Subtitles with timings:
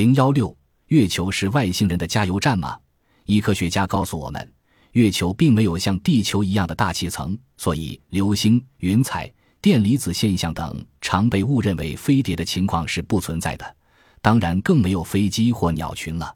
[0.00, 0.56] 零幺六，
[0.86, 2.74] 月球是外星人的加油站吗？
[3.26, 4.50] 一科学家告诉我们，
[4.92, 13.76] 月球并没有像地球一样的大气层，所以流星、云彩、电离子现象等常被误认为飞碟的情况是不存在的。
[14.22, 16.34] 当然，更没有飞机或鸟群了。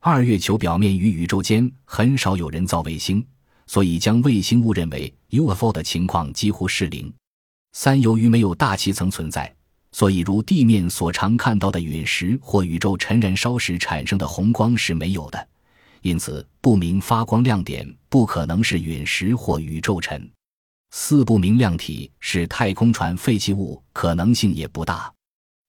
[0.00, 3.24] 二，月球表面与宇宙间很少有人造卫星，
[3.68, 7.14] 所以将卫星误认为 UFO 的情况几乎是零。
[7.70, 9.54] 三，由于没有大气层存在，
[9.96, 15.48] 所以如地面所常看到的陨石或宇宙尘燃烧时产生的红光是没有的，
[16.02, 20.30] 因此不明发光亮点不可能是陨石或宇宙尘。
[20.90, 25.10] 四，不明亮体是太空船废弃物，可能性也不大。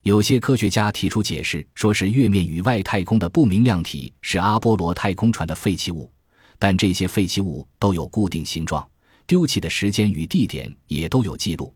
[0.03, 6.11] 有些科学家提出解释，说是月面与外太空的不明亮体是阿波罗太空船的废弃物，
[6.59, 8.85] 但这些废弃物都有固定形状，
[9.25, 11.73] 丢弃的时间与地点也都有记录，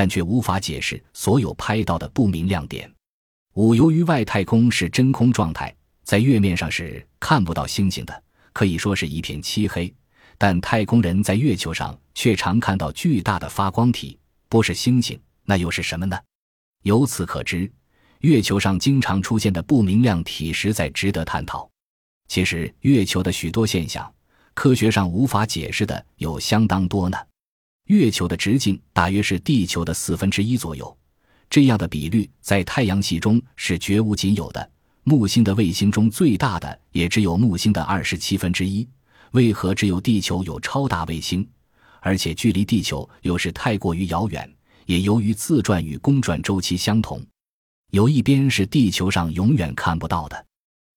[0.00, 2.90] 但却无法解释所有拍到的不明亮点。
[3.52, 8.22] 五，由于外太空是真空状态，在月面上是看不到星星的，
[8.54, 9.94] 可以说是一片漆黑。
[10.38, 16.18] 但太空人在月球上却常看到巨大的发光体，不是星星，那又是什么呢？
[16.82, 17.70] 由此可知，
[18.20, 21.68] 月球上经常出现的不明亮体实在值得探讨。
[22.26, 24.10] 其实，月球的许多现象，
[24.54, 27.18] 科学上无法解释的有相当多呢。
[27.90, 30.96] 月球的直径大约是地球的四分之一左右，
[31.50, 34.70] 这样的比率在太阳系中是绝无仅有的。
[35.02, 38.88] 木星的卫星中最大的也只有木星的二十七分之一。
[39.32, 41.44] 为何只有地球有超大卫星，
[41.98, 44.48] 而且距离地球又是太过于遥远？
[44.86, 47.20] 也由于自转与公转周期相同，
[47.90, 50.46] 有一边是地球上永远看不到的。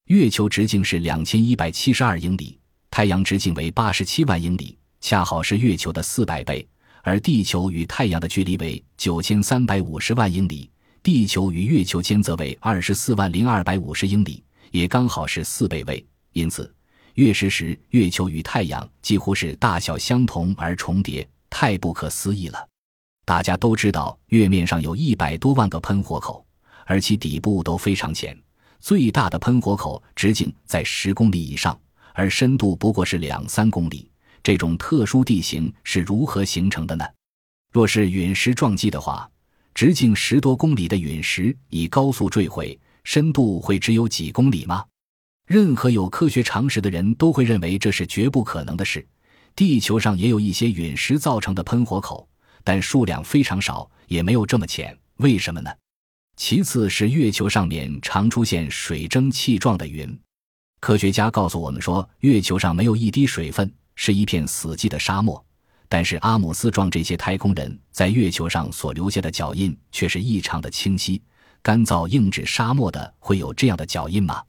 [0.09, 2.59] 月球直径是两千一百七十二英里，
[2.91, 6.67] 太阳直径为八十七万英里，恰好是月球的四百倍。
[7.03, 10.71] 而地球与太阳的距离为九千三百五十万英里，
[11.03, 16.03] 地球与月球间则为二十四万零二百五十英里，也刚好是四倍位。
[16.31, 16.73] 因此，
[17.15, 22.67] 月食时月球与太阳几乎是大小相同而重叠，太不可思议了。
[23.25, 26.45] 大家都知道，月面上有一百多万个喷火口，
[26.85, 28.37] 而其底部都非常浅。
[28.79, 31.77] 最大的喷火口直径在十公里以上，
[32.13, 34.09] 而深度不过是两三公里。
[34.43, 37.05] 这种特殊地形是如何形成的呢？
[37.71, 39.27] 若是陨石撞击的话，
[39.73, 44.85] 直径十多公里的陨石以高速坠毁，深度会只有几公里吗？
[45.47, 49.05] 任何有科学常识的人都会认为这是绝不可能的事。
[49.55, 52.27] 地球上也有一些陨石造成的喷火口。
[52.65, 55.69] 但数量非常少，也没有这么浅，为什么呢？
[56.37, 60.17] 其次是月球上面常出现水蒸气状的云。
[60.79, 65.43] 科学家告诉我们说，月球上没有一滴水分，是一片死寂的沙漠。
[65.87, 71.21] 但是阿姆斯壮这些太空人在月球上所留下的脚印却是异常的清晰。
[71.61, 74.43] 干燥硬质沙漠的会有这样的脚印吗？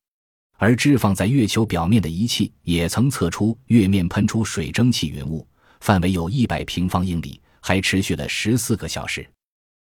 [0.56, 5.46] 而置放在月球表面的仪器也曾测出月面喷出水蒸气云雾，
[5.80, 7.40] 范围有一百平方英里。
[7.66, 9.26] 还持续了十四个小时。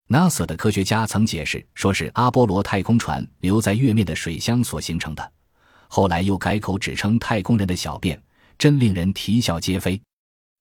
[0.09, 5.33] NASA 的科学家曾解释说是阿波罗太空船留在月面的水箱所形成的，
[5.89, 8.23] 后来又改口指称太空人的小便，
[8.63, 10.01] 真令人啼笑皆非。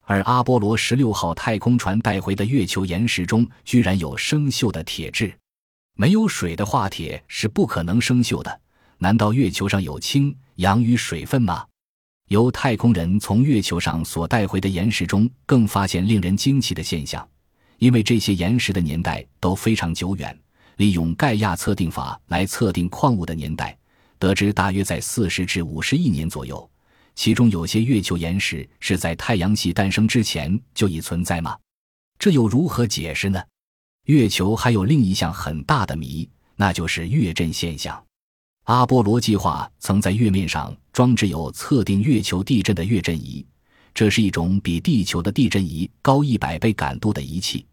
[0.06, 5.32] 而阿波罗十六号太空船带回的月球岩石中居然有生锈的铁质，
[5.94, 8.62] 没有水的化铁是不可能生锈的。
[8.98, 11.64] 难道月球上有氢、氧与水分吗？
[12.30, 17.24] 由太空人从月球上所带回的岩石中，更发现令人惊奇的现象，
[17.78, 20.36] 因为这些岩石的年代都非常久远。
[20.78, 23.78] 利用盖亚测定法来测定矿物的年代，
[24.18, 26.68] 得知大约在四十至五十亿年左右。
[27.16, 31.58] 其中有些月球岩石是在太阳系诞生之前就已存在吗？
[32.18, 33.42] 这又如何解释呢？
[34.06, 38.04] 月球还有另一项很大的谜，那就是月震现象。
[38.66, 43.46] 阿波罗计划曾在月面上装置有测定月球地震的月震仪，
[43.94, 47.66] 这是一种比地球的地震仪高一百倍感度的仪器。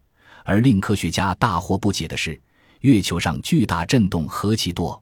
[0.43, 2.39] 而令科学家大惑不解的是，
[2.81, 5.01] 月球上巨大震动何其多，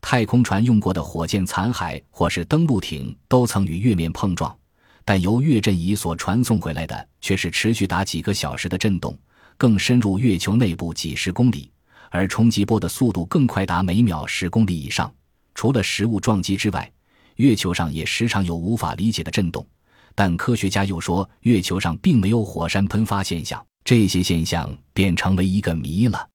[0.00, 4.56] 太空船用过的火箭残骸或是登陆艇都曾与月面碰撞，
[5.04, 9.16] 但由月震仪所传送回来的却是持续达几个小时的震动，
[9.56, 11.70] 更深入月球内部几十公里，
[12.10, 14.78] 而冲击波的速度更快达每秒十公里。
[14.78, 15.12] 以上。
[15.54, 16.90] 除了食物撞击之外，
[17.36, 19.66] 月球上也时常有无法理解的震动。
[20.14, 26.26] 但科学家又说，月球上并没有火山喷发现象，这些现象便成为一个谜了。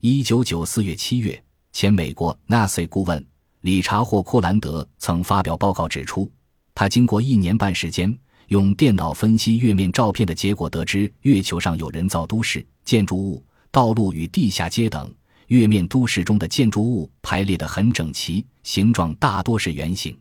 [0.00, 1.42] 一九九四月七月，
[1.72, 3.24] 前美国 NASA 顾问
[3.62, 6.30] 理查霍库兰德曾发表报告指出，
[6.74, 8.16] 他经过一年半时间
[8.48, 15.12] 用电脑分析月面照片的结果，得知月球上有人造都市、建筑物、道路与地下街等。
[15.48, 20.18] 月面都市中的建筑物排列得很整齐，形状大多是圆形，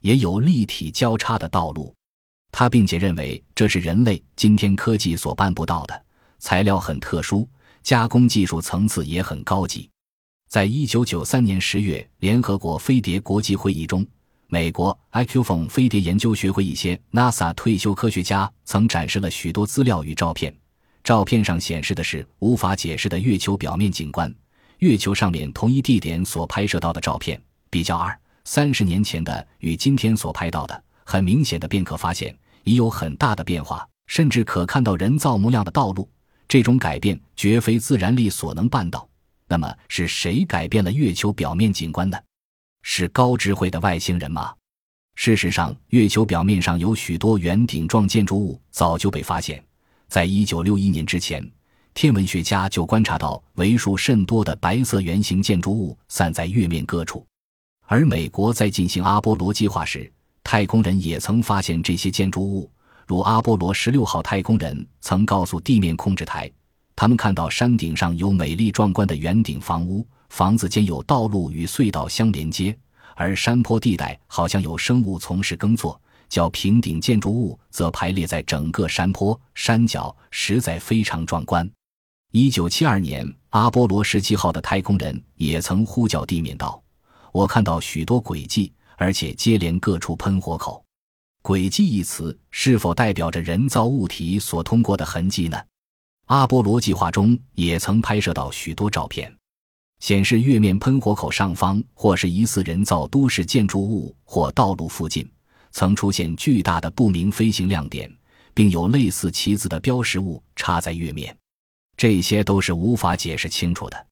[0.00, 1.92] 也有立体交叉的道路。
[2.52, 6.04] 他并且认为这是人类今天科技所办不到的，
[6.38, 7.48] 材料很特殊，
[7.82, 9.89] 加工技术层次也很高级。
[10.50, 14.04] 在一九九三年十月，联合国飞碟国际会议中，
[14.48, 20.52] 美国 IQ 风飞碟研究学会一些 NASA 退休科学家曾展示了许多资料与照片。
[21.04, 24.34] 照片上显示的是无法解释的月球表面景观。
[24.78, 36.10] 月球上面同一地点所拍摄到的照片，比较二三十年前的与今天所拍到的，很明显的便可发现已有很大的变化，甚至可看到人造模样的道路。
[36.48, 39.08] 这种改变绝非自然力所能办到。
[39.50, 42.16] 那么是谁改变了月球表面景观呢？
[42.82, 44.54] 是高智慧的外星人吗？
[45.16, 49.60] 事实上，月球表面上有许多圆顶状建筑物早就被发现。
[50.06, 51.44] 在一九六一年之前，
[51.94, 57.26] 天文学家就观察到为数甚多的白色圆形建筑物散在月面各处。
[57.86, 60.08] 而美国在进行阿波罗计划时，
[60.44, 62.70] 太空人也曾发现这些建筑物，
[63.04, 66.48] 如阿波罗十六号太空人曾告诉地面控制台。
[67.00, 72.76] 他们看到山顶上有美丽壮观的圆顶房屋，房子间有道路与隧道相连接，
[73.14, 75.98] 而山坡地带好像有生物从事耕作。
[76.28, 81.66] 较平顶建筑物则排列在整个山坡山脚，实在非常壮观。
[82.32, 86.82] 一九七二年，阿波罗十七号的太空人也曾呼叫地面道
[87.32, 90.84] ：“我看到许多轨迹，而且接连各处喷火口。”
[91.40, 95.58] 轨迹一词是否代表着人造物体所通过的痕迹呢？
[96.30, 99.36] 阿波罗计划中也曾拍摄到许多照片，
[99.98, 105.28] 显示月面喷火口上方或是疑似人造都市建筑物或道路附近，
[105.72, 108.08] 曾出现巨大的不明飞行亮点，
[108.54, 111.36] 并有类似旗子的标识物插在月面。
[111.96, 114.06] 这些都是无法解释清楚的。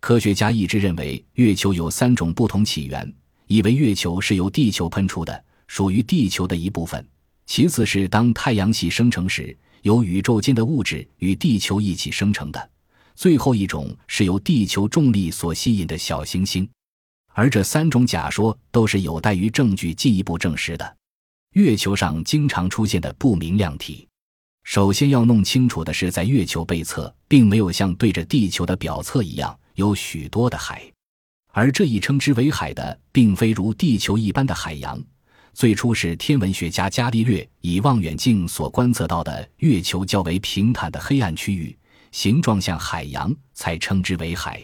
[0.00, 3.12] 科学家一直认为月球有三种不同起源：
[3.48, 7.02] 以为月球是由地球喷出的，属于地球的一部分；
[7.44, 9.58] 其次是当太阳系生成时。
[9.82, 12.70] 由宇宙间的物质与地球一起生成的，
[13.14, 16.68] 最后一种是由地球重力所吸引的小行星，
[17.32, 20.96] 而这三种假说都是有待于证据进一步证实的。
[21.52, 24.06] 月球上经常出现的不明亮体，
[24.64, 30.82] 首先要弄清楚的是，在月球背侧并没有像对着地球的表侧一样有许多的海，
[31.52, 35.02] 而这一称之为海的，并非如地球一般的海洋。
[35.56, 41.74] 最初是天文学家伽利略以望远镜所观测到的月球较为平坦的黑暗区域，
[42.12, 44.60] 形状像海洋，才称之为海。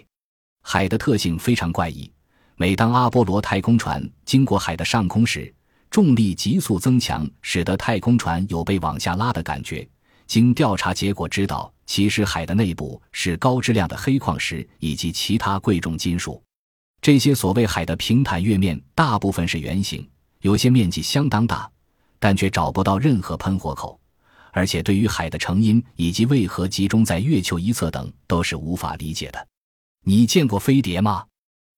[0.61, 2.13] 海的特性非常怪异，
[2.57, 5.51] 每当阿波罗太空船经过海的上空时，
[5.91, 9.89] 重力急速增强，使得太空船有被往下拉的感觉。
[10.27, 16.43] 经调查结果知道，其实海的内部是高质量的黑矿石以及其他贵重金属。
[17.01, 20.07] 这些所谓海的平坦月面，大部分是圆形。
[20.43, 21.71] 有些面积相当大，
[22.19, 23.99] 但却找不到任何喷火口，
[24.53, 29.49] 而且对于海的成因以及为何集中在月球一侧等都是无法理解的。
[30.05, 31.25] 你见过飞碟吗？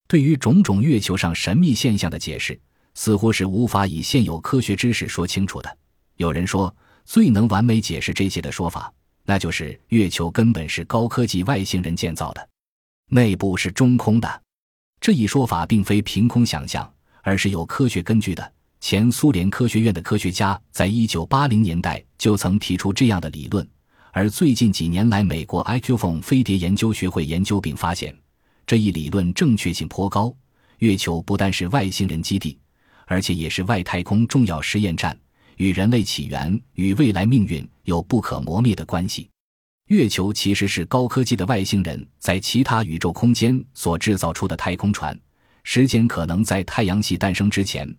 [0.09, 2.59] 对于种种月球上神秘现象的解释，
[2.95, 5.79] 似乎是无法以现有科学知识说清楚的。
[6.17, 6.75] 有人说，
[7.05, 8.93] 最能完美解释这些的说法，
[9.25, 12.49] 那就是月球根本是高科技外星人建造的，
[13.11, 14.43] 内部是中空的。
[15.01, 16.91] 这一说法并非凭空想象。
[17.25, 18.53] 而是有科学根据的。
[18.81, 23.67] 前苏联科学院的科学家在一九八零年代就曾提出这样的理论，
[24.13, 28.15] 而最近几年来，美国 IQ 风飞碟研究学会研究并发现，
[28.67, 30.33] 这一理论正确性颇高。
[30.81, 32.59] 月球不但是外星人基地，
[33.07, 35.19] 而且也是外太空重要实验站，
[35.57, 39.31] 与人类起源与未来命运有不可磨灭的关系。
[39.89, 45.19] 月球其实是高科技的外星人在其他宇宙空间所制造出的太空船。
[45.65, 47.93] 时间可能在太阳系诞生之前，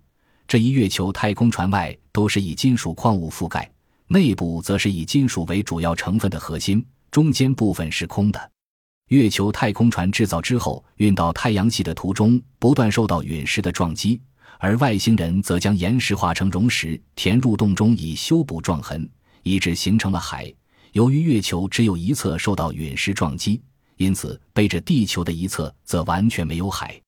[0.48, 3.70] 这一月球太空船外都是以金属矿物覆盖，
[4.08, 8.52] 内部则是以金属为主要成分的核心，中间部分是空的。
[9.10, 14.22] 月球太空船制造之后，运到太阳系的途中，不断受到陨石的撞击，
[14.60, 19.10] 而外星人则将岩石化成溶石，填入洞中以修补撞痕，
[19.42, 20.54] 以致形成了海。
[20.94, 23.62] 由于月球只有一侧受到陨石撞击，
[23.98, 27.00] 因此背着地球的一侧则完全没有海。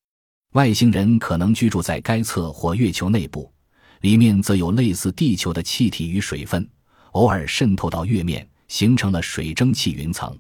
[0.58, 3.54] 外星人可能居住在该侧或月球内部，
[4.02, 6.68] 里面则有类似地球的气体与水分，
[7.12, 10.36] 偶尔渗透到月面，形成了水蒸气云层。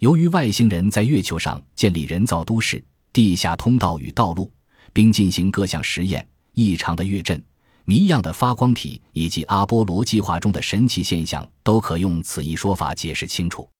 [0.00, 4.50] 由于外星人在月球上建立人造都市、地下通道与道路，
[4.92, 7.40] 并进行各项实验，异常的月震、
[7.84, 13.70] 谜样的发光体以及阿波罗计划中的神奇现象，都可用此一说法解释清楚。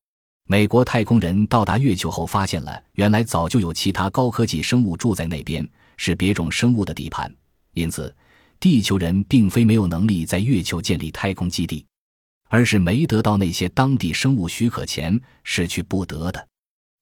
[0.47, 7.35] 美国太空人到达月球后，发现了原来早就有其他高科技生物住在那边，是别种生物的地盘。
[7.73, 8.15] 因此，
[8.61, 11.87] 地球人并非没有能力在月球建立太空基地，
[12.51, 16.47] 而是没得到那些当地生物许可前是去不得的。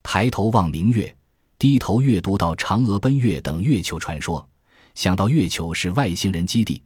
[0.05, 1.13] 抬头望明月，
[1.59, 4.49] 低头阅读到嫦娥奔月等月球传说，
[4.95, 6.81] 想到月球是外星人基地，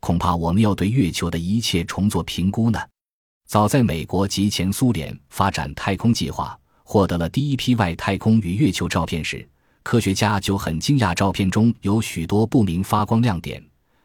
[0.00, 2.80] 恐怕我们要对月球的一切重做评估呢。
[3.50, 9.44] 早在美国及前苏联发展太空计划，获得了第一批外太空与月球照片时，
[9.82, 13.60] 科学家就很惊讶，照片中有许多不明发光亮点。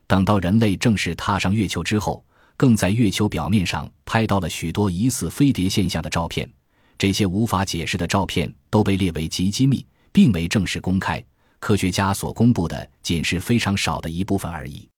[0.08, 2.26] 等到人类正式踏上月球之后，
[2.58, 6.52] 更在月球表面上拍到了许多疑似飞碟现象的照片。
[6.98, 11.24] 这些无法解释的照片都被列为极机密，并未正式公开。
[11.60, 14.90] 科学家所公布的仅是非常少的一部分而已。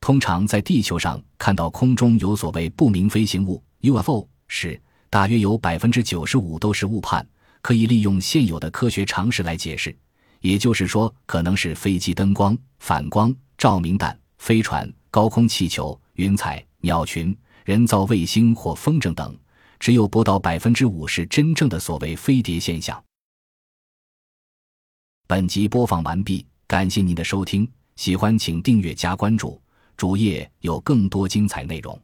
[0.00, 3.60] 通常在地球上看到空中有所谓不明飞行物。
[3.82, 7.26] UFO 是大约有百分之九十五都是误判，
[7.62, 9.96] 可以利用现有的科学常识来解释。
[10.40, 19.36] 也就是说，可能是飞机灯光、反光、照明弹、飞船、高空气球、云彩、鸟群、人造卫星或风筝等。
[19.80, 23.00] 只有不到百分之五是真正的所谓飞碟现象。
[25.28, 29.60] 本集播放完毕，感谢您的收听，喜欢请订阅加关注，
[29.96, 32.00] 主页有更多精彩内容。